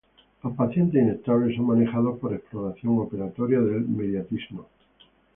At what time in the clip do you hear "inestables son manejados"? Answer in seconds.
0.99-2.17